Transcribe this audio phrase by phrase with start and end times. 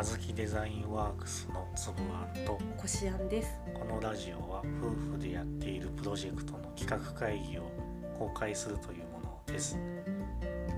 [0.00, 3.50] あずきデザインワークスのつぶあんとこしあんです。
[3.74, 7.70] このラジオは夫婦でやっているプロジェクトの企画会議を
[8.18, 9.76] 公開するというものです。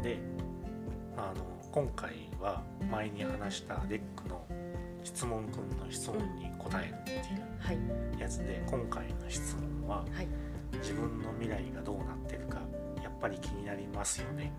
[0.03, 0.19] で
[1.17, 4.45] あの今回は前に話したレックの
[5.05, 7.21] 質問くんの質問に答えるっていう
[7.61, 8.21] はい。
[8.21, 10.27] やつで今回の質問ははい。
[10.79, 12.59] 自分の未来がどうなってるか
[13.01, 14.53] やっぱり気になりますよね。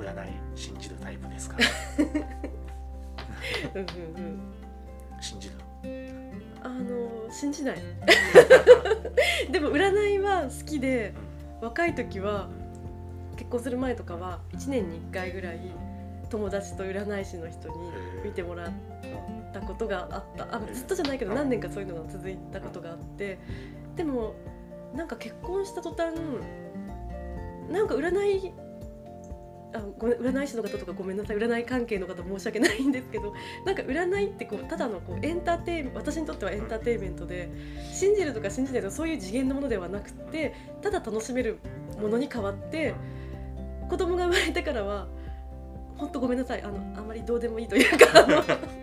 [0.00, 1.56] 占い信じるタイプですか？
[3.74, 4.40] うんうんうん。
[5.20, 5.54] 信じる
[6.62, 7.78] あの信じない。
[9.50, 11.14] でも占いは好きで
[11.60, 12.48] 若い時は
[13.36, 15.60] 結婚する前とかは1年に1回ぐらい
[16.28, 17.74] 友達と占い師の人に
[18.24, 18.72] 見てもらっ
[19.52, 20.54] たことがあった。
[20.54, 23.38] あずっとじゃないけど何年かそういうのが続いたことがあって
[23.96, 24.34] でも
[24.94, 26.14] なんか結婚した途端
[27.70, 28.52] なんか占い
[29.72, 31.36] あご占い師の方とかごめんなさい。
[31.36, 33.32] 占い関係の方申し訳ないんですけど
[33.64, 37.48] なんか占いってこうただのこうエンターテイン私にとってはエンターテインメントで
[37.92, 41.58] 信じるとか信じないとかそういう次元のものではなくてただ楽しめる
[42.00, 42.94] ものに変わって
[43.88, 45.06] 子供が生まれてからは
[45.96, 46.62] 本当ごめんなさい。
[46.62, 48.26] あのあまりどうでもいいというか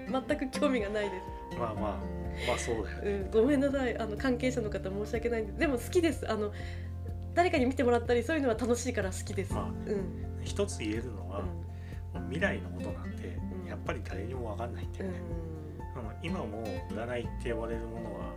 [0.28, 1.18] 全く興味がないで
[1.52, 1.58] す。
[1.58, 3.26] まあまあまあそうだよね。
[3.26, 3.98] うん、ごめんなさい。
[3.98, 6.30] あの関係者の方申し訳ないんですでも好きです。
[6.30, 6.52] あの
[7.34, 13.68] 誰かに見てもらったりそういうのは楽しいから好きです、まあうん一つ言えるのは、う未来のことなんてうん。
[13.68, 15.20] やっぱり誰にも分かんないんだんよね、
[15.96, 18.34] あの今も占いって呼ばれるものは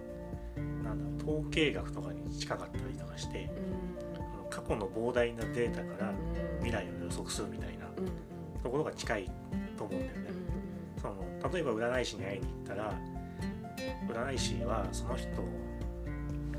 [0.84, 4.50] なんだろう統計学とかに近かったりとかしてうん。
[4.50, 6.16] 過去の膨大なデータからうん。
[6.58, 8.04] 未来を予測するみたいなうん。
[8.04, 8.12] うん
[8.62, 9.30] ところが近い
[9.76, 10.28] と思うんだよね。
[10.28, 11.00] うん。
[11.00, 12.94] その例えば占い師に会いに行ったら
[14.06, 15.28] 占い師はその人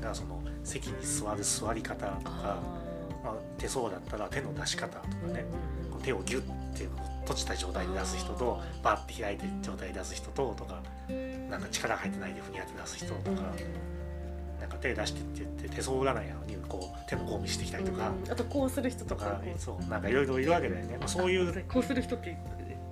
[0.00, 2.82] がその席に座る座り方とかあ
[3.24, 5.44] まあ、手相だったら手の出し方とかーね、
[6.02, 6.42] 手をギュッ
[6.76, 6.88] て
[7.20, 10.82] 閉じた状態で出す人とバッて開いてる状態で出す人ととか
[11.48, 13.42] なんか力入ってないでふにゃって出す人とうんか、
[14.60, 19.40] なんか手出してって言って手相占いなのにこう手の甲見してきたりとか、うんあとこうする人とか。
[19.56, 22.36] そうなんかいろいろいるわけだよね、まあ、そういうこうする人って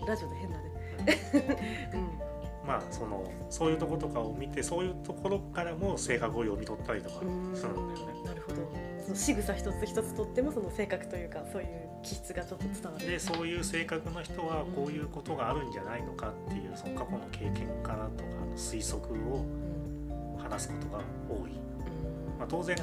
[0.07, 0.71] ラジオで変だね。
[1.95, 2.67] うん。
[2.67, 8.23] まあそのそういうとことかを見てそういうところからも性格を読み取ったりとかうんするんだよね。
[8.25, 11.69] なるほどその仕草一つ一つとってもその性格というかそういう
[12.03, 13.07] 気質がちょっと伝わる。
[13.07, 19.45] でそういう性格の人はこういうことがあるんじゃないのかっていうその過去の経験からとかの推測を
[20.37, 21.51] うん話すことが多い。
[21.51, 22.39] うん。
[22.39, 22.77] まあ、当然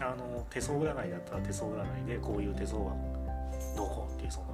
[0.00, 2.94] あの手相占いだったら手相占いでこういう手相は
[3.76, 4.46] どうこうっていうその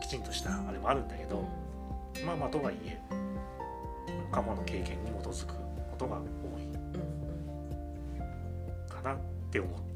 [0.00, 1.44] きちんとしたあれもあるんだけど、
[2.26, 2.98] まあまあとはいえ
[4.32, 6.70] 過去の経験に基づくことが多い。
[8.88, 9.18] かなっ
[9.50, 9.89] て思って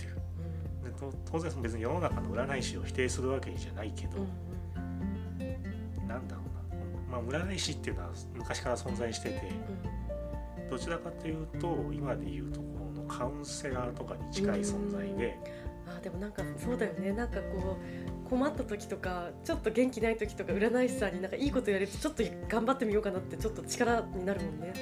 [1.30, 4.44] 当然別に世の中の占い師を否定するわけじゃないけど、うん
[6.06, 6.42] なんだろ
[7.10, 9.52] うな、まあ、占い師っていうのは昔から存在してて
[10.70, 12.66] どちらかというと今でいうとこ
[12.96, 15.36] ろのカウンセラーとかに近い存在で、
[15.86, 17.12] あでもなんかそうだよね。
[17.12, 17.76] なんかこ
[18.26, 24.72] う困った時とかちょっと元気ない時とか占い師さんになんかいいことやれるとちょっと頑張ってみようかなってちょっと力になるもんね。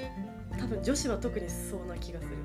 [0.59, 2.37] 多分女子は特にそうな気がする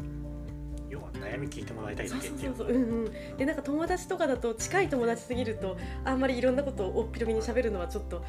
[1.17, 2.55] 悩み聞いてもらいたいだけっていう。
[2.55, 3.37] そうそうそううんうん。
[3.37, 8.23] でなんか友達とかだと近い友達すぎるとあんまりいろんなことをおっぴろげに喋るのはちょっと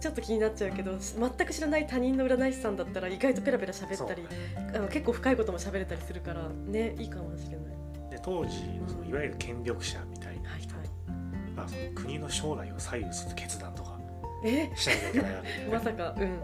[0.00, 4.22] ちょっと気になっちゃうけど全く知らない他人の占い師さんだったら意外とペラペラ喋ったり
[4.74, 8.10] あの結構深いことも喋れたりするからねいいかもしれない。
[8.10, 8.50] で当時
[8.86, 13.98] そのいわゆる権力者みたいな人はいはい、がその国の将来を左右する決断とか
[14.44, 14.70] え？
[14.76, 15.74] しなきゃいけないわけだよね。
[15.74, 16.40] まさかうん。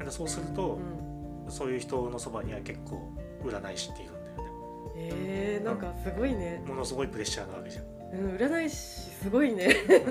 [0.00, 0.04] え？
[0.04, 1.02] でそうするとう、ん。
[1.02, 1.08] うん
[1.50, 3.10] そういう人のそばには結構
[3.42, 4.17] 占い師っているんだよね
[5.00, 7.84] えー、なんかすごいね、ものすごいプレッシャーなわけじゃん、
[8.20, 9.68] うん、占い師すごいね。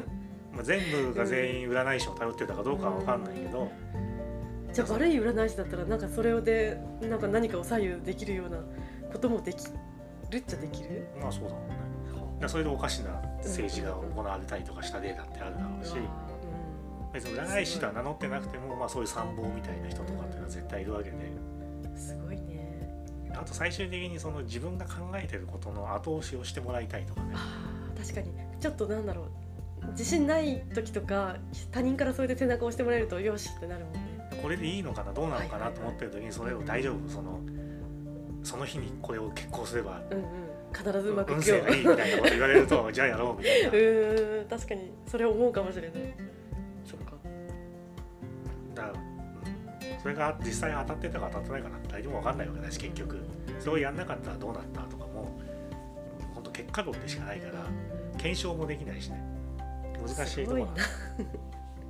[0.53, 3.69] まあ、全部が全員占い師を頼ってたかどうかは分かんないけど、
[4.73, 8.57] じゃあ悪い占い師だったらなんかそれでなんか何かを左右できるような
[9.11, 9.63] こともでき
[10.31, 10.37] る？
[10.37, 11.75] っちゃできるまあそうだもんね。
[12.39, 15.95] だそれでおかしな政治が行われたりとかした例だってあるだろうし、
[17.13, 21.15] 別に占い師とは名乗ってなくても、まあ、そういう参謀みたいな人とかっていうのは絶対いるわけで。
[21.15, 21.19] う
[21.93, 22.66] んすごいね
[23.39, 27.35] あと最終的にその自分が考えてることの後押しをしてもらいたいとかね。
[27.97, 28.31] 確かに。
[28.59, 29.91] ちょっとなんだろう。
[29.91, 31.37] 自信ない時とか
[31.71, 33.99] 他人からそれで背中を押してもらえるとよしってなるもんね。
[34.41, 37.09] これでいいのかなどうなのかなと思ってる時にそれを大丈夫。
[37.09, 37.39] その
[38.43, 40.23] その日にこれを決行すればうんうん。
[40.73, 41.55] 必ずうまくい運くよ。
[41.55, 43.69] 勢がいいみたいなこと言われるとじゃあやろうみたいな。
[43.69, 44.91] うーん確かに。
[45.07, 46.26] それ思うかもしれない
[50.07, 53.19] それが実際当たってたか当たってないかなんて誰にも分かんないわけだし結局。
[53.59, 55.37] それをやんなかったらどうなったとかも
[56.33, 57.65] 本当結果論でしかないから
[58.17, 59.21] 検証もできないしね。
[60.01, 60.71] 難しいところな。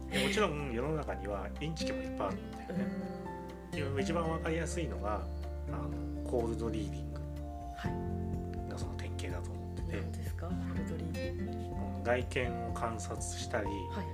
[0.10, 2.88] でもちろん世の中にはインチキもいっぱいあるんだよね、
[3.94, 5.22] うん、一番わかりやすいのが
[5.68, 7.19] あのコールドリーディング。
[8.72, 10.48] がその典型だと思ってて、はい、ですか？
[10.48, 12.04] コールドリーディング。
[12.04, 14.06] 外見を観察したり、はいはい、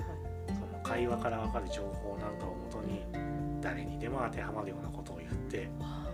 [0.48, 3.02] その会話から分かる情報なんかをもとに
[3.64, 6.06] 誰にでも当てはまるようなことを言って、あ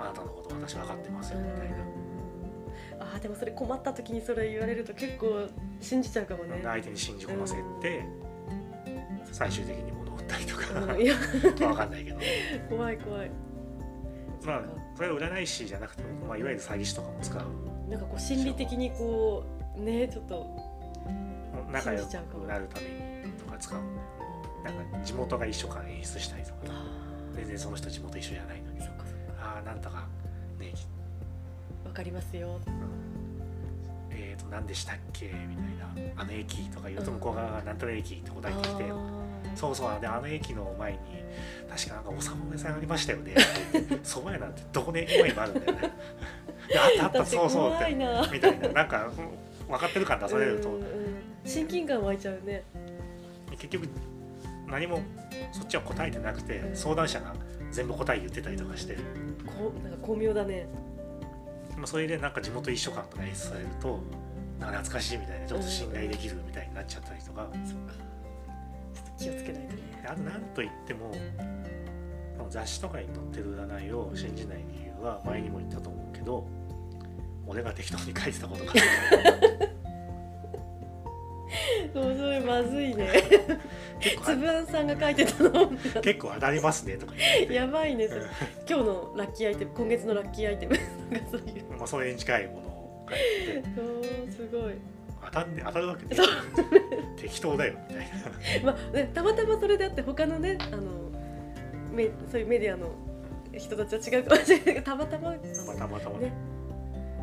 [0.00, 1.76] あなたのこと私分かってますよみたいな。
[3.16, 5.48] あでもそれ困った時にそれ言われると結構
[5.80, 6.60] 信じちゃうかもね。
[6.62, 8.04] 相手に信じ込ませて、
[9.32, 12.18] 最終的に物を売ったりとか、うん、いや分かんないけど、
[12.70, 13.30] 怖い怖い。
[14.44, 14.62] まあ
[14.96, 17.90] それは占い師じゃなくても、まあ、いわゆる詐欺師とかも使う。
[17.90, 19.44] なんかこう心理的にこ
[19.76, 20.46] うねちょっと
[21.72, 22.86] 仲良くなるため
[23.26, 23.80] にとか使う
[24.64, 26.94] なんか地元が一緒から演出したりとか。
[27.34, 28.74] 全然その人地元一緒じゃないのに。
[29.44, 30.06] ああなんとか
[30.58, 30.72] ね
[31.84, 32.70] わかりますよ、う
[34.14, 35.84] ん、えっ、ー、と何でしたっけみたいな。
[36.16, 38.68] あの駅とか言うと向こう側が何とか駅って答えて。
[38.68, 38.84] きて、
[39.54, 40.98] そうそうであの駅の前に
[41.70, 43.34] 確かなんかおさむさんありましたよね。
[44.02, 45.92] そば屋なんてどこの駅前にもあるんだよね。
[46.74, 47.94] あったあったそうそうって
[48.32, 48.68] みたいな。
[48.68, 49.10] なんか
[49.68, 50.84] 分かってる感出されると、うんうん、
[51.44, 52.62] 親近感湧いちゃうね。
[53.50, 53.88] 結局
[54.66, 55.00] 何も
[55.52, 57.34] そっちは答えてなくて、うん、相談者が
[57.70, 58.96] 全部答え言ってたりとかして。
[59.46, 60.66] こなんか巧妙だね。
[61.84, 64.00] それでなんか地元一緒感とか演出されると
[64.60, 67.92] なんか懐かしいみたいなちょっと信頼できるみたいになっちゃったりとか、うん、そっか。
[69.18, 69.82] ちょっと気をつけないとね。
[70.06, 71.12] あと何と言っても
[72.50, 76.46] 雑誌とかに載ってる占いを信じない理由は前にも言ったと思うけど
[77.46, 78.72] 俺が適当に書いてたことか
[81.92, 83.10] そう それまずいね
[84.24, 85.68] つぶあんさんが書いてたの。
[86.02, 87.14] 結構当たりますねとか
[87.50, 88.22] やばいねそれ。
[88.68, 90.76] 今日のラッキーアイテム今月のラッキーアイテム。
[91.30, 91.64] そういう。
[91.78, 94.74] まあそれに近いものを書いてそうすごい。
[95.26, 96.16] 当たん、ね、当たるわけで
[97.16, 98.06] 適当だよみたい
[98.62, 98.72] な。
[98.72, 100.82] まあねたまたまそれであって他のねあの
[101.92, 102.88] めそういうメディアの
[103.52, 105.36] 人たちは違うかもしれないけどたまたま、ま
[105.72, 106.18] あ、たまたま。
[106.18, 106.32] ね。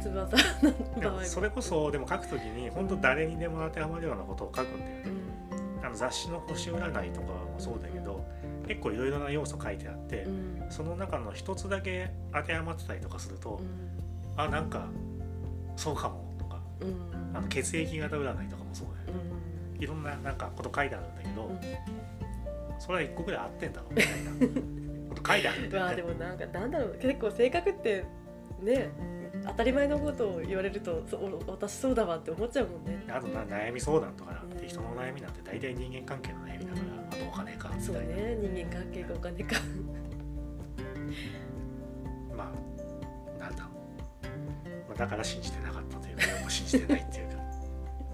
[0.02, 5.14] 翼の場合それこそでも書くときに本当誰にでも当てはまるようなことを書くんだよね、うん、あ
[5.92, 8.26] の雑誌の星占いとかもそうだけど、
[8.62, 14.88] うん、結構いろいろな要素書いてあって、うん、その中の一つだけ当てはまってたりとかすると、うん、あなんか
[15.76, 16.60] そうかもとか、
[17.34, 19.24] あの血液型占いとかもそうだよね、
[19.80, 21.52] いろんななんかこと書いてあるんだけど、
[22.80, 24.82] それは一個ぐらい合ってんだろうみたいな。
[25.12, 25.90] こと書いてあるんだよね。
[25.92, 26.98] まあでもなんかなんだろう。
[27.00, 28.04] 結構性格って
[28.62, 28.90] ね
[29.46, 31.18] 当たり前のことを言われるとそ
[31.48, 33.04] 私そうだわって思っちゃうもんね。
[33.10, 39.56] あとな悩み相談とかなんて、人の悩みなんて大体人間関係の悩みだから、あとお金かそうね人間関係かお金か。
[42.36, 43.74] まあなんだろう、
[44.90, 47.32] まあ、だから信じてなかったというかも信じてないっていうか。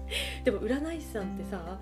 [0.44, 1.78] でも占い師さんってさ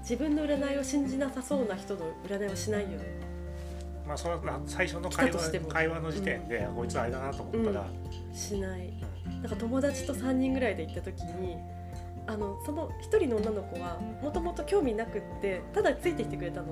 [0.00, 3.04] 自分の占いを信じなさそうな人の占いはしないよね。
[4.06, 8.92] まあその最初の会話会話の時点で、うん、こいつあれだなと思ったら、うん、しない、
[9.26, 11.56] うん、なんか友達と3人ぐらいで行った時に
[12.26, 16.68] あのその1人の女の子はもともと興味なくってただついてきてくれたの。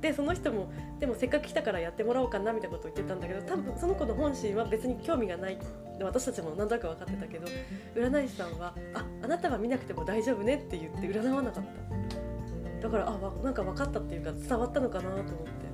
[0.00, 0.70] でその人も
[1.00, 5.58] でもせっかく来たからやってもらおうかなみたいなことを言ってたんだけど多分その子の本心は別に興味がない。
[5.98, 7.46] で私たちも何となく分かってたけど
[7.94, 12.88] 占い師さんは「ああなたは見なくても大丈夫ね」って言って占わなかった。
[12.88, 15.64] だからあなんか分かったっていうか伝わったのかなと思って。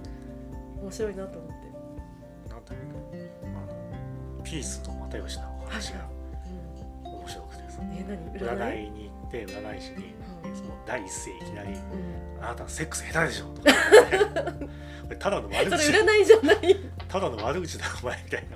[0.80, 1.54] 面白いなと思って。
[2.50, 2.78] なんだろ
[4.40, 6.19] うピースの又吉の話が面
[7.80, 11.78] 白くてさ、ね、占いに行って占い師に、うん、その第一声いきなり、うん
[12.42, 13.62] 「あなたセックス下手でしょ」と。
[15.10, 15.84] か、ただの悪口。
[15.84, 16.76] それ占いじゃない。
[17.08, 18.46] ただの悪口だお前みたい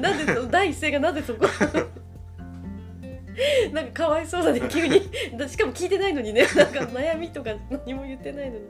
[0.00, 0.08] な。
[0.10, 1.46] なんで第一声がなぜそこ？
[3.72, 5.00] なんかかわいそうだね急に。
[5.48, 6.42] しかも聞いてないのにね。
[6.54, 8.62] なんか悩みとか何も言ってないのに。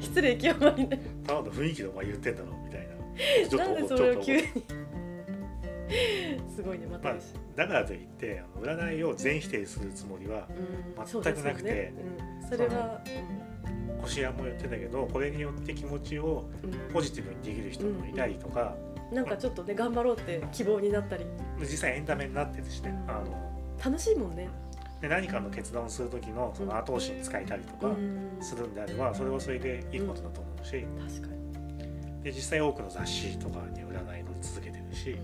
[0.00, 2.86] 失礼極まりないただの雰囲気でお前言ってんだろみたい
[3.58, 3.64] な。
[3.64, 4.42] なんでそれを急に。
[6.54, 7.18] すごいねまた、まあ、
[7.56, 10.46] だからといって占いを全否定するつもりは
[11.04, 11.92] 全くなくて、
[12.42, 12.64] うん、そ、ね。
[12.64, 13.00] うん、れは、
[14.02, 16.50] 腰屋も言ってたけどこれによって気持ちを
[16.92, 18.74] ポジティブにできる人もいたりとか、
[19.10, 21.24] うん、なんかちょっとね頑張ろうって希望になったり。
[21.60, 23.52] 実際エンタメになってるしね、あの。
[23.84, 24.48] 楽しいもんね。
[25.00, 27.92] で何かの決断をする時のその後押しに使えたりとか
[28.40, 32.22] するんであればそれはそれでいいことだと思うし、確かに。
[32.22, 35.18] で実際多くの雑誌とかに占いの続けてるし、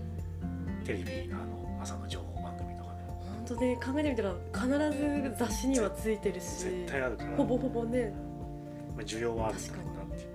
[0.83, 3.03] テレビあの朝の情報番組とかで。
[3.03, 7.37] も本当ね考えてみたら必ず雑誌にはついてるし絶対あるから。
[7.37, 8.13] ほぼほぼね、
[8.95, 10.33] まあ、需要はあるんだろうなっていう。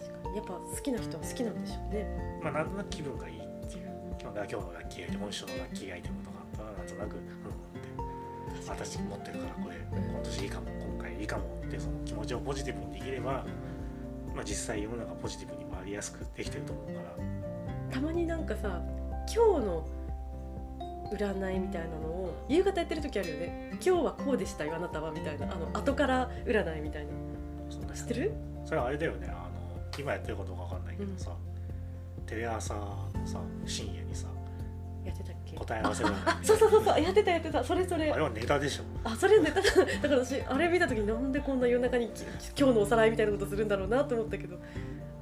[0.00, 0.36] 確かに。
[0.36, 2.40] やっぱ好きな人は好きなんでしょうね。
[2.42, 3.92] まあなんとなく気分がいいっていう。
[4.22, 11.78] 今日のラッキーアイテム本書のラッキーアイテムとかなんとなく、うん、私持ってるからこれ今年いいかも今回いいかもって
[12.26, 13.44] ちをポジティブにできれば、
[14.34, 17.92] まあ、実際世の中ポジティブに回りやすくできてると思うから。
[17.92, 18.80] たまになんかさ
[19.32, 19.86] 今日の
[21.16, 23.70] 占いみたいなのを夕方やってる時あるよね。
[23.74, 25.52] 今日はこうでしたよあなたはみたいな。
[25.52, 27.10] あの後から占いみたいな。
[27.94, 28.32] 知ってる？
[28.64, 29.28] それはあれだよね。
[29.28, 29.50] あの
[29.98, 31.30] 今やってることかわかんないけどさ、
[32.26, 34.28] テレ朝のさ深夜にさ
[35.04, 35.56] やってたっけ？
[35.56, 36.04] 答え合わせ
[36.42, 37.02] そうそうそうそう。
[37.02, 37.62] やってたやってた。
[37.62, 38.10] それそれ。
[38.10, 38.84] あれはネタでしょ。
[39.04, 39.62] あそれネタだ。
[39.62, 42.22] だから私あれ見た時になんでこんな夜中にき
[42.58, 44.56] 今日のおさらいみたいなことするんだろうなと思ったけど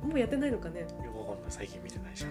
[0.03, 0.81] もうやってないのかね。
[0.81, 1.51] よくわかんない。
[1.51, 2.25] 最近見てないし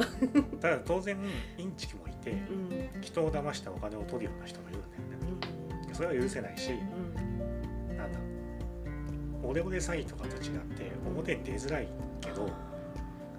[0.00, 1.16] なただ当然
[1.58, 3.00] インチキもいてうん。
[3.00, 4.86] 人を騙してお金を取るような人もいるんだ
[5.26, 5.94] よね。
[5.94, 6.74] それは許せないしう
[7.92, 7.96] ん。
[7.96, 8.18] なんだ
[9.42, 11.88] オレオレ詐欺とかと違って表に出づらい
[12.20, 12.48] けど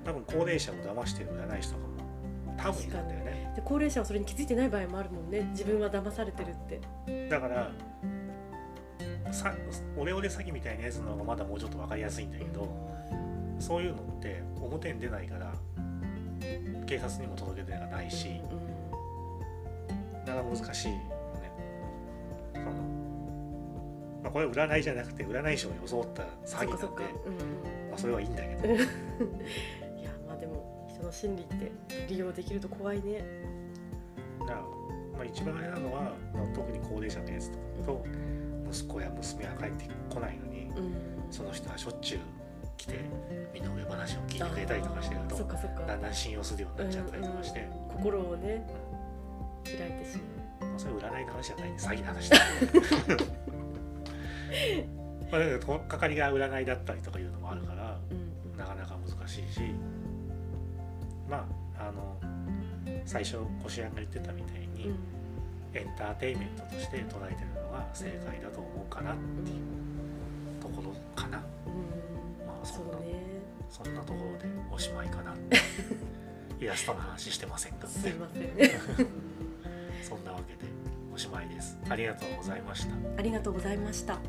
[0.04, 3.54] 多分高齢者を騙してる占い師とかも多分いるんだよね。
[3.56, 5.48] で高齢者はそれに気づいてない場合もあるもんね。
[5.52, 6.56] 自分は騙されてるっ
[7.08, 7.28] て。
[7.30, 7.72] だから
[9.32, 9.54] さ
[9.98, 12.68] オレオレ詐欺みたいなやつの方がまだもうちょっと分かりやすいんだけど
[13.60, 15.51] そういうのって表に出ないから
[16.92, 18.92] 警察にも届け出がないしうん
[20.26, 21.02] なかなか難しいよね。
[22.54, 22.66] その、
[24.22, 26.96] まあ、これは占いじゃなくて占い師を装った詐欺なんでそま
[27.96, 28.74] あ、それはいいんだけど。
[28.76, 28.78] い
[30.04, 31.72] やまあでも人の心理って
[32.10, 33.24] 利用できると怖いね。
[34.42, 34.66] だから、ま
[35.22, 36.02] あ、一番あれなのは、
[36.34, 38.06] まあ特に高齢者のやつとかだと
[38.70, 40.94] 息子や娘が帰ってこないのにうん。
[41.32, 42.20] その人はしょっちゅう
[42.82, 42.94] 来て
[43.54, 45.36] 身の上話を聞いてくれたりとかしてると
[45.86, 48.68] だんだん信用するようになっちゃったりとかして、心をね
[49.64, 50.18] 開いてし
[50.60, 52.38] ままあ、それ占いの話じゃないんで詐欺の話だ
[55.32, 58.32] まあとっかかりが占いだったりとかいうのもあるからう、うん。
[58.58, 59.62] なかなか難しいし。
[61.30, 61.48] ま
[61.78, 62.18] ああの
[63.06, 64.98] 最初こしあんが言ってたみたいに、うん。
[65.74, 69.58] エンターテインメントとして捉えてるのが正解だと思うかなっていう
[70.62, 72.01] ところかな、うん
[72.62, 73.42] まあそんね。
[73.70, 75.34] そんなところでおしまいかな
[76.60, 78.44] イラストの話してませんがすいません
[80.04, 80.70] そんなわけで
[81.14, 81.78] おしまいです。
[81.90, 82.94] ありがとうございました。
[83.18, 84.20] ありがとうございました